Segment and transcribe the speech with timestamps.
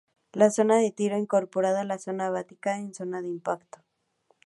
[0.33, 3.81] La zona de tiro incorpora la "zona batida" o zona de impacto.